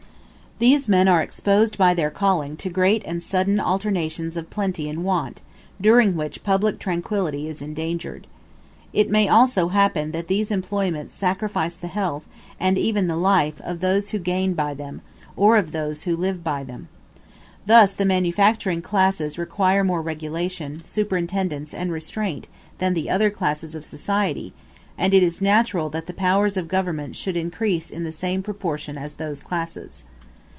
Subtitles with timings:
[0.59, 5.03] These men are exposed by their calling to great and sudden alternations of plenty and
[5.03, 5.41] want,
[5.81, 8.27] during which public tranquillity is endangered.
[8.93, 12.25] It may also happen that these employments sacrifice the health,
[12.59, 15.01] and even the life, of those who gain by them,
[15.35, 16.89] or of those who live by them.
[17.65, 22.47] Thus the manufacturing classes require more regulation, superintendence, and restraint
[22.77, 24.53] than the other classes of society,
[24.95, 28.95] and it is natural that the powers of government should increase in the same proportion
[28.95, 30.03] as those classes.